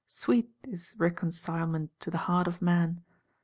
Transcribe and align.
Sweet 0.07 0.49
is 0.63 0.95
reconcilement 0.97 1.91
to 1.99 2.09
the 2.09 2.17
heart 2.25 2.47
of 2.47 2.59
man. 2.59 3.03